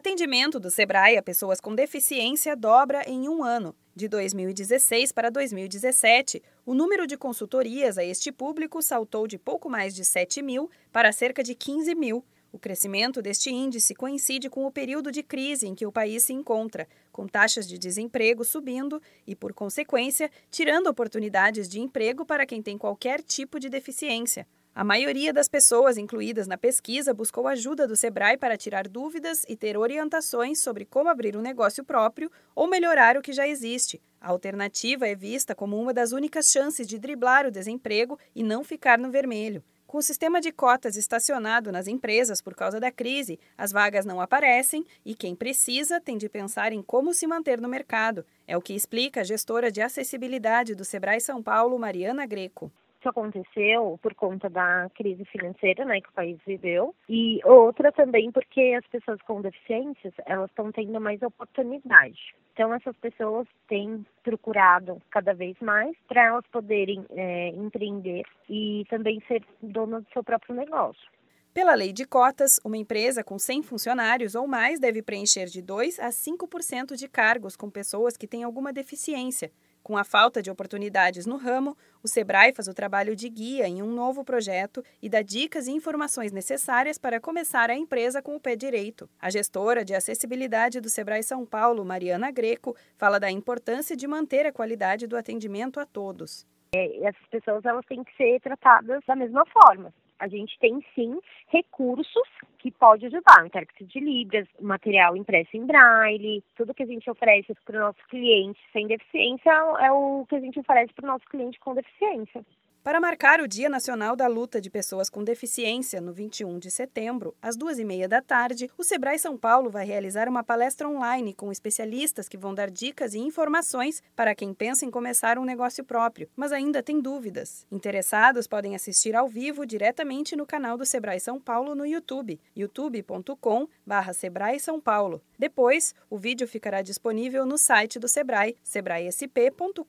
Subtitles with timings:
[0.00, 3.76] Atendimento do Sebrae a pessoas com deficiência dobra em um ano.
[3.94, 9.94] De 2016 para 2017, o número de consultorias a este público saltou de pouco mais
[9.94, 12.24] de 7 mil para cerca de 15 mil.
[12.50, 16.32] O crescimento deste índice coincide com o período de crise em que o país se
[16.32, 22.62] encontra, com taxas de desemprego subindo e, por consequência, tirando oportunidades de emprego para quem
[22.62, 24.46] tem qualquer tipo de deficiência.
[24.72, 29.56] A maioria das pessoas incluídas na pesquisa buscou ajuda do Sebrae para tirar dúvidas e
[29.56, 34.00] ter orientações sobre como abrir um negócio próprio ou melhorar o que já existe.
[34.20, 38.62] A alternativa é vista como uma das únicas chances de driblar o desemprego e não
[38.62, 39.62] ficar no vermelho.
[39.88, 44.20] Com o sistema de cotas estacionado nas empresas por causa da crise, as vagas não
[44.20, 48.24] aparecem e quem precisa tem de pensar em como se manter no mercado.
[48.46, 52.70] É o que explica a gestora de acessibilidade do Sebrae São Paulo, Mariana Greco.
[53.00, 58.30] Isso aconteceu por conta da crise financeira, né, que o país viveu, e outra também
[58.30, 62.34] porque as pessoas com deficiências, elas estão tendo mais oportunidade.
[62.52, 69.22] Então, essas pessoas têm procurado cada vez mais para elas poderem é, empreender e também
[69.26, 71.08] ser dona do seu próprio negócio.
[71.54, 75.98] Pela lei de cotas, uma empresa com 100 funcionários ou mais deve preencher de 2
[75.98, 79.50] a 5% de cargos com pessoas que têm alguma deficiência.
[79.82, 83.82] Com a falta de oportunidades no ramo, o Sebrae faz o trabalho de guia em
[83.82, 88.40] um novo projeto e dá dicas e informações necessárias para começar a empresa com o
[88.40, 89.08] pé direito.
[89.18, 94.46] A gestora de acessibilidade do Sebrae São Paulo, Mariana Greco, fala da importância de manter
[94.46, 96.46] a qualidade do atendimento a todos.
[96.74, 99.92] É, essas pessoas elas têm que ser tratadas da mesma forma.
[100.20, 101.18] A gente tem sim
[101.48, 107.10] recursos que pode ajudar, intérprete de Libras, material impresso em braille, tudo que a gente
[107.10, 111.08] oferece para o nosso cliente sem deficiência é o que a gente oferece para o
[111.08, 112.44] nosso cliente com deficiência.
[112.82, 117.36] Para marcar o Dia Nacional da Luta de Pessoas com Deficiência, no 21 de setembro,
[117.42, 121.34] às duas e meia da tarde, o Sebrae São Paulo vai realizar uma palestra online
[121.34, 125.84] com especialistas que vão dar dicas e informações para quem pensa em começar um negócio
[125.84, 127.66] próprio, mas ainda tem dúvidas.
[127.70, 134.14] Interessados podem assistir ao vivo diretamente no canal do Sebrae São Paulo no YouTube, youtube.com/barra
[134.14, 135.20] Sebrae São Paulo.
[135.38, 139.84] Depois, o vídeo ficará disponível no site do Sebrae, sebraesp.com.br.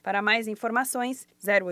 [0.00, 1.71] Para mais informações, 08